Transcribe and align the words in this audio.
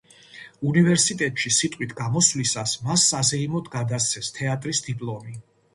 უნივერსიტეტში 0.69 1.51
სიტყვით 1.59 1.93
გამოსვლისას 2.01 2.75
მას 2.89 3.07
საზეიმოდ 3.13 3.71
გადასცეს 3.79 4.37
თეატრის 4.41 4.85
დიპლომი. 4.91 5.43